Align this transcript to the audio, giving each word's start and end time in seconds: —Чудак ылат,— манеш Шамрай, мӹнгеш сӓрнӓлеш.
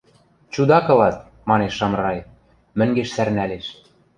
—Чудак 0.53 0.85
ылат,— 0.93 1.17
манеш 1.49 1.73
Шамрай, 1.77 2.19
мӹнгеш 2.77 3.09
сӓрнӓлеш. 3.15 3.65